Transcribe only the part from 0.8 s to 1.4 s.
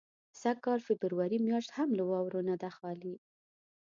فبروري